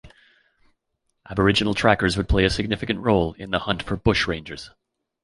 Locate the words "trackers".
1.75-2.17